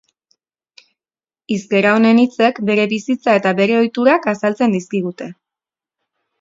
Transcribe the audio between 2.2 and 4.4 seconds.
hitzek bere bizitza eta bere ohiturak